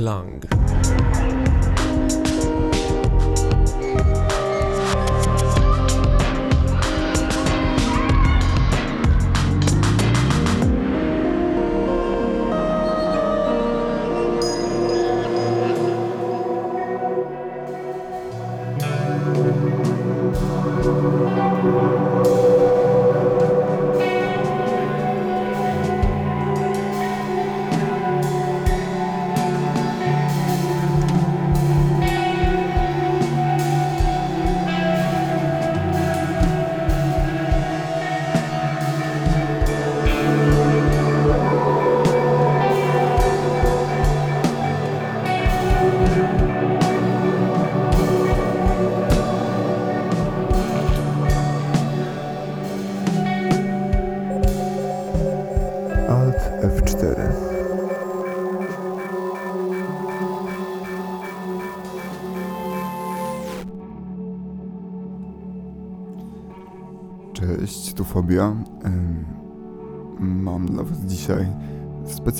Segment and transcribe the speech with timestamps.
[0.00, 0.49] Klang.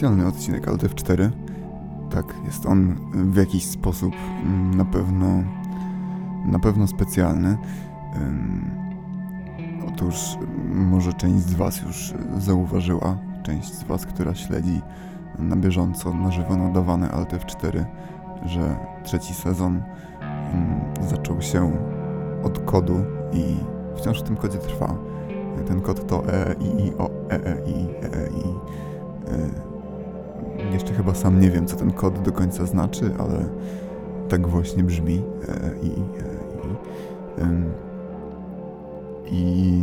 [0.01, 1.31] Specjalny odcinek Alt F4.
[2.11, 5.27] Tak, jest on w jakiś sposób mm, na pewno
[6.45, 7.59] na pewno specjalny.
[9.89, 14.81] Otóż m, może część z Was już zauważyła, część z Was, która śledzi
[15.39, 17.85] na bieżąco na żywo nadawane Alt F4,
[18.45, 19.83] że trzeci sezon
[20.21, 21.73] mm, zaczął się
[22.45, 23.01] od kodu
[23.33, 23.57] i
[23.97, 24.95] wciąż w tym kodzie trwa.
[25.67, 29.70] Ten kod to E, I, I, O, E, E, I, E, E, I.
[30.81, 33.45] Jeszcze chyba sam nie wiem, co ten kod do końca znaczy, ale
[34.29, 35.23] tak właśnie brzmi.
[35.49, 35.91] E, I,
[37.39, 37.55] E,
[39.33, 39.33] I.
[39.33, 39.83] I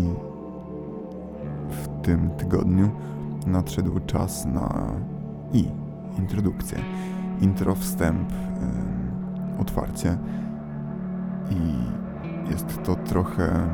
[1.69, 2.89] w tym tygodniu
[3.47, 4.91] nadszedł czas na
[5.53, 5.67] i
[6.19, 6.79] introdukcję.
[7.41, 8.33] Intro, wstęp,
[9.59, 10.17] otwarcie.
[11.51, 11.73] I
[12.51, 13.69] jest to trochę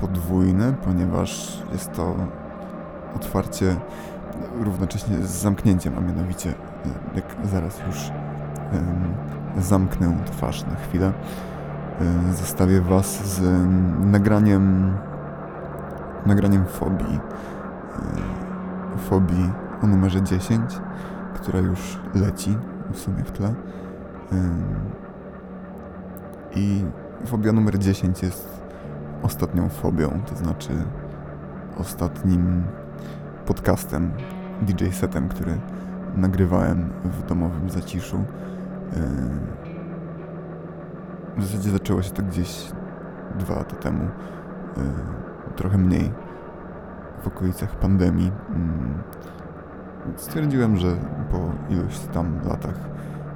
[0.00, 2.14] podwójne, ponieważ jest to
[3.16, 3.76] otwarcie
[4.60, 6.54] równocześnie z zamknięciem, a mianowicie y,
[7.14, 8.10] jak zaraz już
[9.58, 11.12] zamknę twarz na chwilę,
[12.30, 13.42] y, zostawię Was z
[14.00, 14.96] nagraniem
[16.26, 17.20] nagraniem fobii
[18.94, 19.50] y, fobii
[19.82, 20.80] o numerze 10
[21.34, 22.56] która już leci
[22.92, 23.54] w sumie w tle.
[26.54, 26.84] I
[27.26, 28.62] fobia numer 10 jest
[29.22, 30.70] ostatnią fobią to znaczy
[31.76, 32.64] ostatnim
[33.50, 34.12] podcastem
[34.62, 35.58] DJ setem, który
[36.16, 38.16] nagrywałem w domowym zaciszu
[38.96, 39.40] Ym,
[41.36, 42.72] w zasadzie zaczęło się to gdzieś
[43.38, 44.10] dwa lata temu, y,
[45.56, 46.12] trochę mniej,
[47.22, 48.32] w okolicach pandemii.
[48.48, 49.02] Mm,
[50.16, 50.96] Stwierdziłem, że
[51.30, 52.78] po iluś tam latach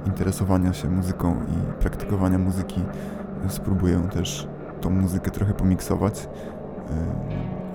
[0.05, 2.81] interesowania się muzyką i praktykowania muzyki
[3.47, 4.47] spróbuję też
[4.81, 6.29] tą muzykę trochę pomiksować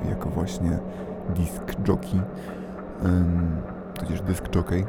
[0.05, 0.79] y, jako właśnie
[1.31, 2.21] disc jockey,
[3.95, 4.85] tudzież disc jockey.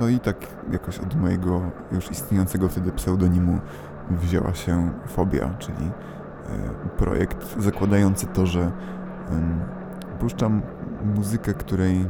[0.00, 0.36] No i tak
[0.72, 1.60] jakoś od mojego
[1.92, 3.60] już istniejącego wtedy pseudonimu
[4.10, 8.72] wzięła się Fobia, czyli e, projekt zakładający to, że
[10.18, 10.62] puszczam
[11.14, 12.06] muzykę, której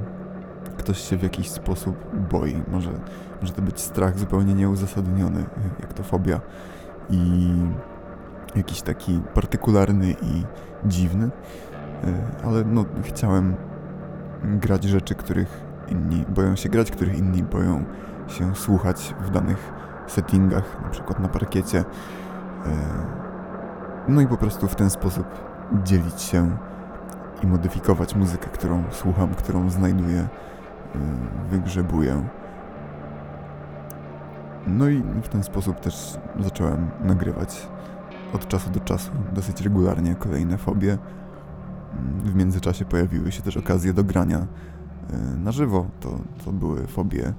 [0.77, 1.97] ktoś się w jakiś sposób
[2.31, 2.63] boi.
[2.69, 2.91] Może,
[3.41, 5.45] może to być strach zupełnie nieuzasadniony,
[5.81, 6.41] jak to fobia
[7.11, 7.53] i
[8.57, 10.45] jakiś taki partykularny i
[10.85, 11.31] dziwny,
[12.05, 13.55] e, ale no chciałem
[14.45, 17.85] grać rzeczy, których inni boją się grać, których inni boją
[18.29, 19.73] się słuchać w danych
[20.07, 21.79] settingach, na przykład na parkiecie.
[21.79, 21.87] E,
[24.09, 25.27] No i po prostu w ten sposób
[25.85, 26.57] dzielić się
[27.43, 30.29] i modyfikować muzykę, którą słucham, którą znajduję, e,
[31.51, 32.29] wygrzebuję.
[34.67, 37.69] No i w ten sposób też zacząłem nagrywać
[38.37, 40.99] od czasu do czasu dosyć regularnie kolejne fobie.
[42.25, 44.47] W międzyczasie pojawiły się też okazje do grania
[45.11, 45.87] e, na żywo.
[46.01, 47.33] To, to były fobie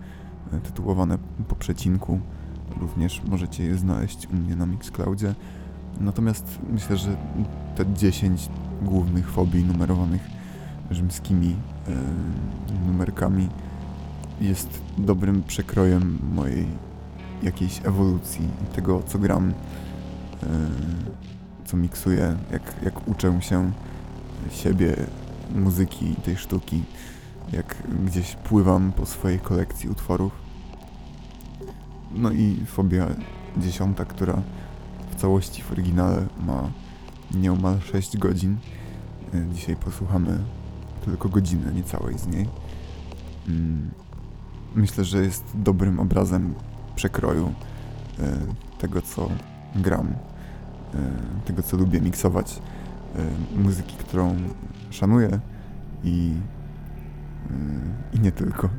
[0.53, 1.17] e, tytułowane
[1.47, 2.19] po przecinku.
[2.81, 5.35] Również możecie je znaleźć u mnie na Mixcloudzie.
[5.99, 7.17] Natomiast myślę, że
[7.75, 8.49] te 10
[8.81, 10.21] głównych fobii numerowanych
[10.91, 11.55] rzymskimi
[11.87, 13.49] e, numerkami
[14.41, 16.67] jest dobrym przekrojem mojej
[17.43, 19.53] jakiejś ewolucji tego, co gram,
[21.65, 23.71] co miksuję, jak, jak uczę się
[24.51, 24.95] siebie,
[25.55, 26.83] muzyki, tej sztuki,
[27.51, 27.75] jak
[28.05, 30.31] gdzieś pływam po swojej kolekcji utworów.
[32.11, 33.07] No i Fobia
[33.57, 34.41] dziesiąta, która
[35.11, 36.69] w całości w oryginale ma
[37.35, 38.57] nieomal 6 godzin.
[39.33, 40.39] E, Dzisiaj posłuchamy
[41.05, 42.47] tylko godzinę niecałej z niej.
[43.47, 43.91] Mm,
[44.75, 46.53] myślę, że jest dobrym obrazem
[46.95, 47.53] przekroju
[48.19, 48.37] e,
[48.79, 49.29] tego, co
[49.75, 50.97] gram, e,
[51.45, 52.61] tego, co lubię miksować,
[53.15, 54.35] e, muzyki, którą
[54.89, 55.39] szanuję
[56.03, 56.33] i,
[58.13, 58.69] i nie tylko.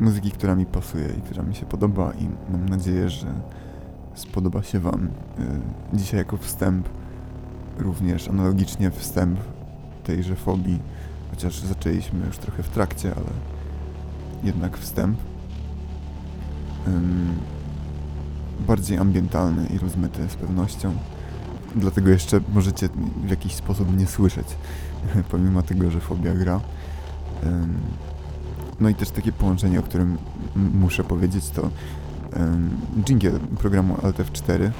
[0.00, 3.26] Muzyki, która mi pasuje i która mi się podoba i mam nadzieję, że
[4.14, 5.08] spodoba się Wam.
[5.92, 6.88] Dzisiaj jako wstęp,
[7.78, 9.40] również analogicznie wstęp
[10.04, 10.78] tejże fobii,
[11.30, 13.30] chociaż zaczęliśmy już trochę w trakcie, ale
[14.44, 15.18] jednak wstęp.
[18.66, 20.94] Bardziej ambientalny i rozmyty z pewnością.
[21.76, 22.88] Dlatego jeszcze możecie
[23.24, 24.46] w jakiś sposób nie słyszeć,
[25.30, 26.60] pomimo tego, że fobia gra.
[28.80, 30.18] No i też takie połączenie, o którym
[30.56, 31.70] muszę powiedzieć, to
[33.04, 34.72] jingle programu Alt F4 e,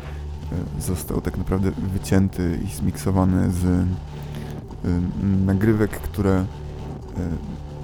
[0.80, 3.86] został tak naprawdę wycięty i zmiksowany z
[5.46, 6.44] nagrywek, które e,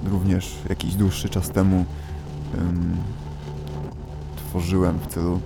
[0.09, 1.85] również jakiś dłuższy czas temu
[4.37, 5.39] tworzyłem w celu,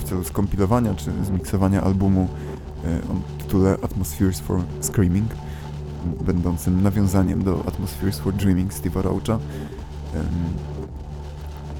[0.00, 2.28] w celu skompilowania czy zmiksowania albumu
[2.84, 5.30] e, o tytule Atmospheres for Screaming,
[6.26, 9.38] będącym nawiązaniem do Atmospheres for Dreaming Steve'a Roacha.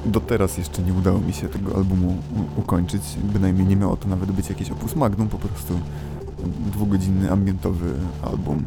[0.06, 2.16] Do teraz jeszcze nie udało mi się tego albumu
[2.56, 5.80] ukończyć, bynajmniej nie miało to nawet być jakieś opus magnum, po prostu
[6.72, 7.92] dwugodzinny ambientowy
[8.22, 8.64] album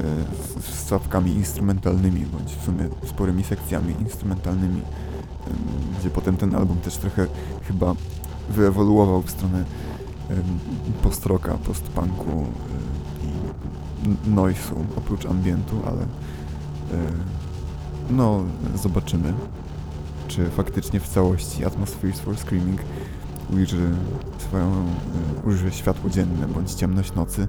[0.00, 0.04] e,
[0.60, 4.80] z stawkami instrumentalnymi, bądź w sumie sporymi sekcjami instrumentalnymi,
[6.00, 7.26] gdzie potem ten album też trochę
[7.62, 7.94] chyba
[8.50, 9.64] wyewoluował w stronę
[11.02, 12.46] post-rocka, post-punku
[13.24, 16.06] i noise'u oprócz ambientu, ale
[18.10, 18.44] no
[18.74, 19.34] zobaczymy,
[20.28, 22.80] czy faktycznie w całości Atmospheres for Screaming
[23.52, 23.90] ujrzy
[24.38, 24.86] swoją,
[25.44, 27.48] ujrzy światło dzienne bądź ciemność nocy.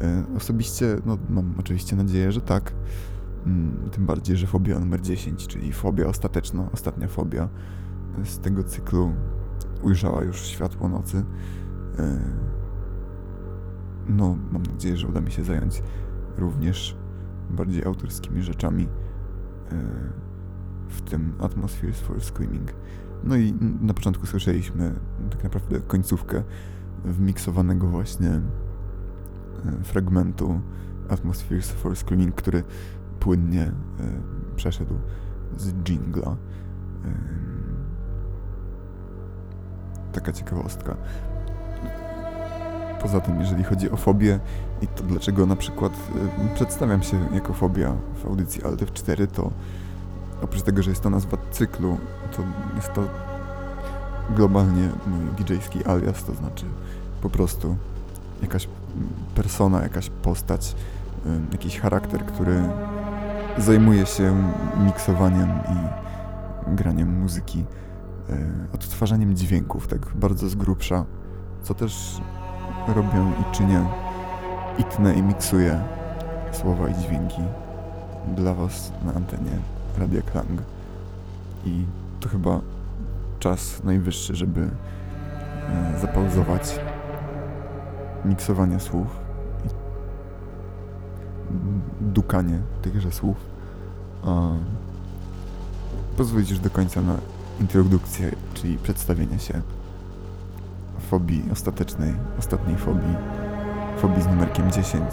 [0.00, 2.72] E, osobiście no, mam oczywiście nadzieję, że tak.
[3.46, 7.48] Mm, tym bardziej, że fobia numer 10, czyli fobia ostateczna, ostatnia fobia
[8.24, 9.12] z tego cyklu
[9.82, 11.24] ujrzała już światło nocy.
[11.98, 12.18] E,
[14.08, 15.82] no, mam nadzieję, że uda mi się zająć
[16.38, 16.96] również
[17.50, 18.88] bardziej autorskimi rzeczami,
[20.88, 22.72] w tym Atmospheres for Screaming.
[23.24, 24.94] No i na początku słyszeliśmy
[25.30, 26.42] tak naprawdę końcówkę
[27.04, 28.42] wmiksowanego właśnie e,
[29.82, 30.60] fragmentu
[31.08, 32.64] Atmospheres for Screaming, który
[33.22, 33.72] płynnie e,
[34.56, 34.94] przeszedł
[35.56, 36.30] z jingla.
[36.30, 36.36] E,
[40.12, 40.96] taka ciekawostka.
[43.02, 44.40] Poza tym, jeżeli chodzi o fobię
[44.82, 45.92] i to dlaczego na przykład
[46.54, 47.92] przedstawiam się jako fobia
[48.22, 49.50] w audycji Alt 4 to
[50.42, 51.98] oprócz tego, że jest to nazwa cyklu,
[52.36, 52.42] to
[52.76, 53.02] jest to
[54.36, 54.88] globalnie
[55.38, 56.64] DJ-ski alias, to znaczy
[57.20, 57.76] po prostu
[58.42, 58.68] jakaś
[59.34, 60.76] persona, jakaś postać,
[61.52, 62.62] jakiś charakter, który
[63.58, 64.52] zajmuje się
[64.84, 66.02] miksowaniem i
[66.76, 67.64] graniem muzyki,
[68.30, 68.34] e,
[68.74, 71.04] odtwarzaniem dźwięków, tak bardzo z grubsza,
[71.62, 72.20] co też
[72.88, 73.84] robię i czynię
[74.78, 75.80] i tnę i miksuję
[76.52, 77.42] słowa i dźwięki
[78.36, 79.58] dla Was na antenie
[79.98, 80.62] Radia Klang.
[81.64, 81.84] I
[82.20, 82.60] to chyba
[83.38, 86.80] czas najwyższy, żeby e, zapauzować
[88.24, 89.21] miksowanie słów
[92.00, 93.36] dukanie tychże słów.
[94.24, 94.50] A
[96.16, 97.16] pozwolić już do końca na
[97.60, 99.62] introdukcję, czyli przedstawienie się
[101.10, 103.16] fobii ostatecznej, ostatniej fobii,
[103.98, 105.04] fobii z numerkiem 10.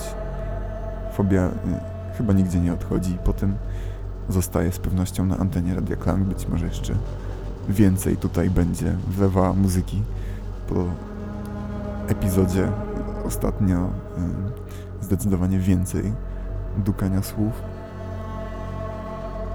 [1.13, 1.51] Fobia y,
[2.17, 3.55] chyba nigdzie nie odchodzi po tym
[4.29, 6.24] zostaje z pewnością na antenie Radia Klang.
[6.24, 6.93] Być może jeszcze
[7.69, 10.01] więcej tutaj będzie wlewa muzyki
[10.67, 10.86] po
[12.08, 12.72] epizodzie
[13.25, 13.89] ostatnio
[15.01, 16.13] zdecydowanie więcej
[16.83, 17.53] dukania słów.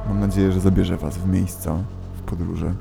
[0.08, 1.76] Mam nadzieję, że zabierze Was w miejsca,
[2.16, 2.74] w podróże,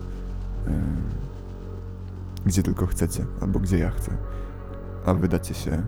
[2.46, 4.12] gdzie tylko chcecie, albo gdzie ja chcę,
[5.06, 5.82] a wydacie się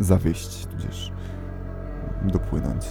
[0.00, 1.12] zawieść, tudzież
[2.22, 2.86] dopłynąć.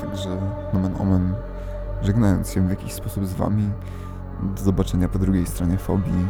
[0.00, 0.40] Także
[0.72, 1.34] nomen omen,
[2.04, 3.70] żegnając się w jakiś sposób z wami,
[4.42, 6.26] do zobaczenia po drugiej stronie fobii,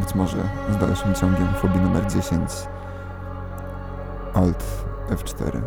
[0.00, 0.36] być może
[0.70, 2.50] z dalszym ciągiem fobii numer 10,
[4.34, 4.64] Alt
[5.10, 5.60] F4.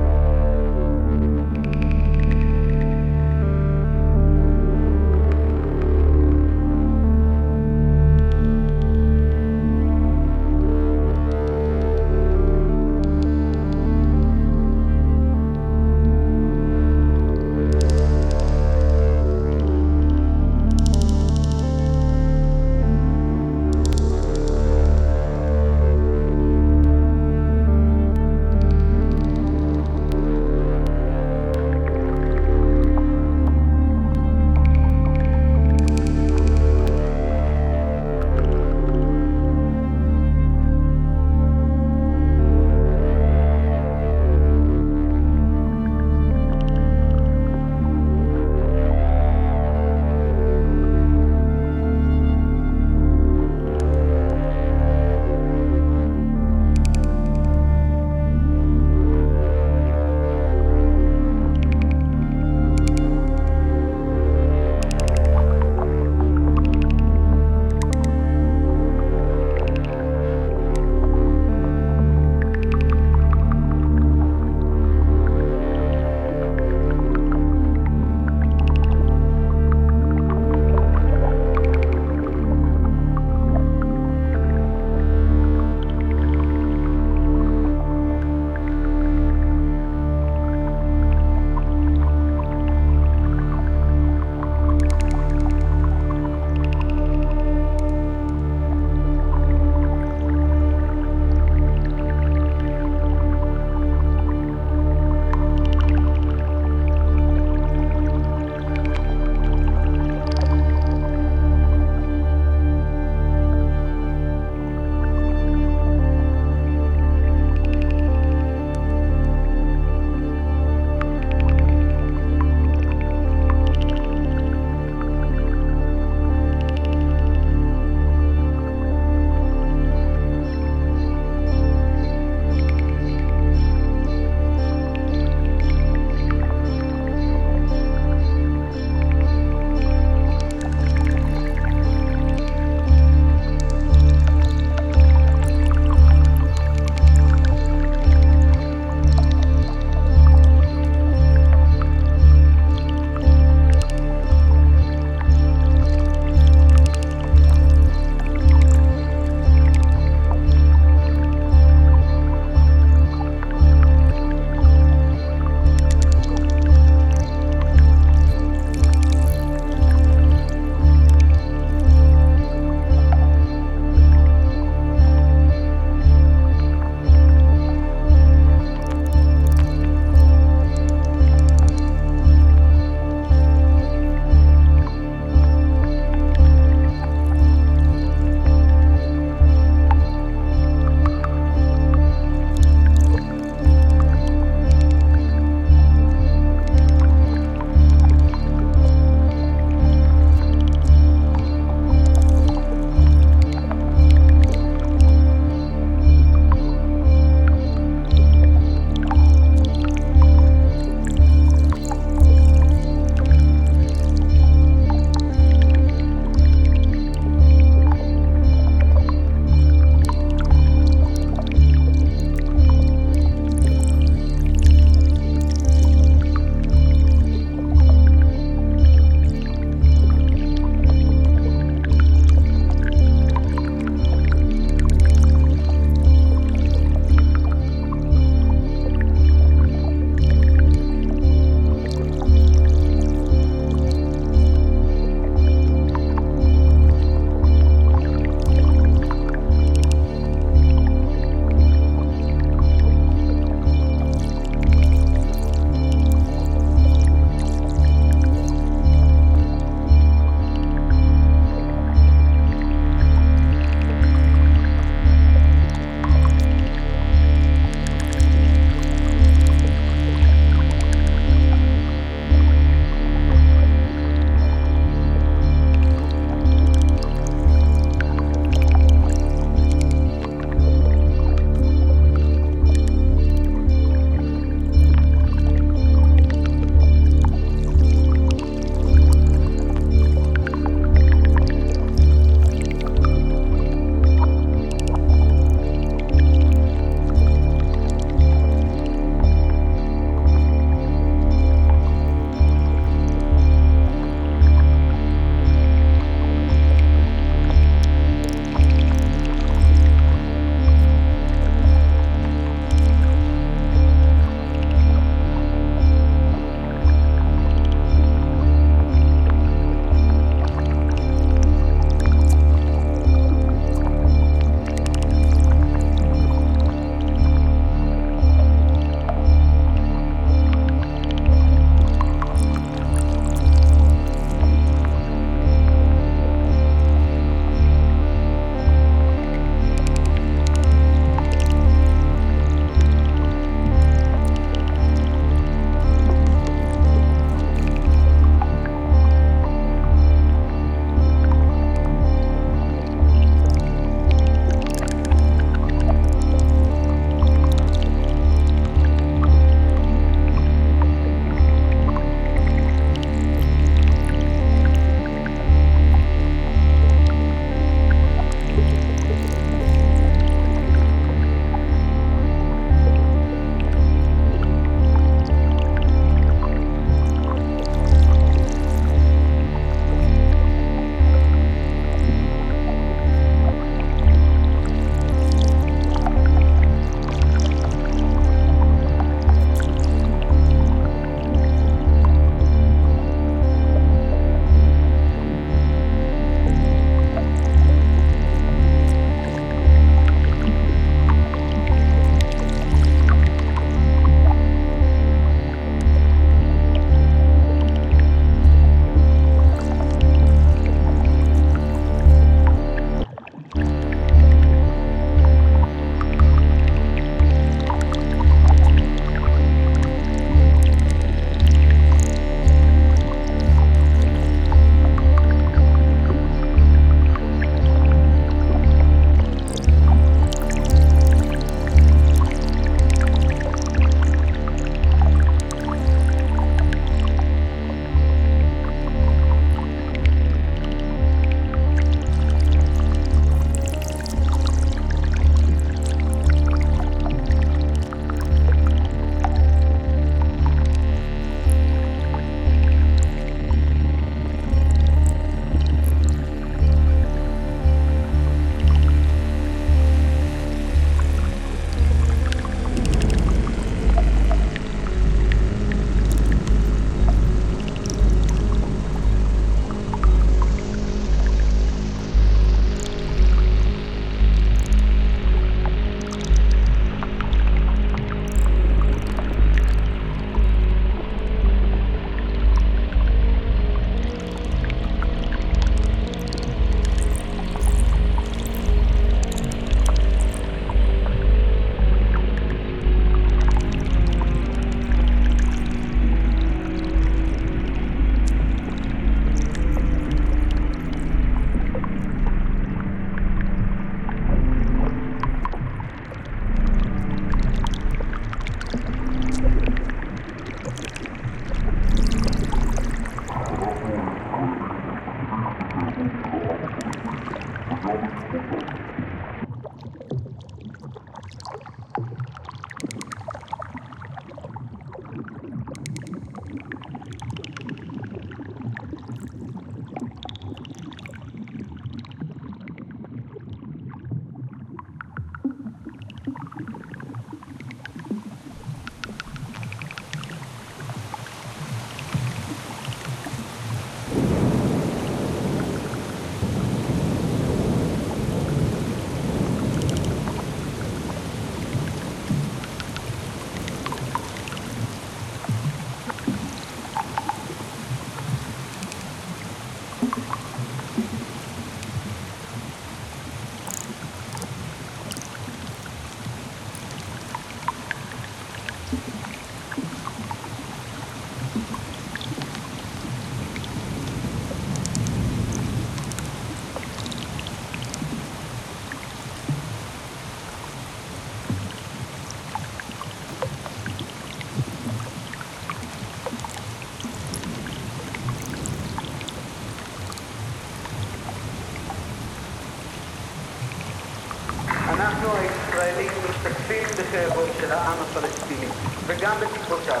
[597.74, 598.66] העם הפלסטיני
[599.06, 600.00] וגם בתקוותיו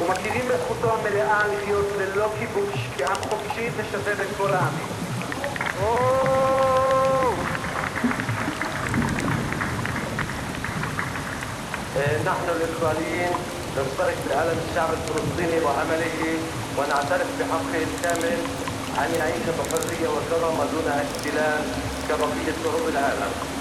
[0.00, 5.00] ומכירים בזכותו המלאה לחיות ללא כיבוש כעם חופשי ושווה בין כל העמים.
[12.24, 13.32] نحن الإسرائيليين
[13.76, 16.38] نشترك بألم الشعب الفلسطيني وعمله
[16.78, 18.38] ونعترف بحقه الكامل
[18.98, 21.64] أن يعيش بحرية وكرم دون احتلال
[22.08, 23.53] كبقية شعوب العالم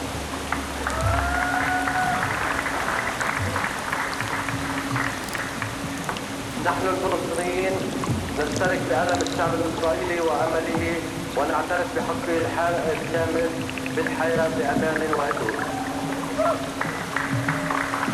[6.65, 7.73] نحن الفلسطينيين
[8.39, 10.95] نشترك بألم الشعب الإسرائيلي وعمله
[11.37, 13.49] ونعترف بحقه الح- الكامل
[13.95, 15.53] بالحياة بأمان وهدوء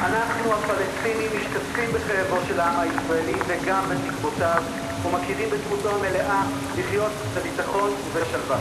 [0.05, 4.61] אנחנו הפלסטינים משתתפים בכאבו של העם הישראלי וגם בתקוותיו
[5.05, 6.41] ומכירים בזכותו המלאה
[6.77, 8.57] לחיות בביטחון ובשלווה.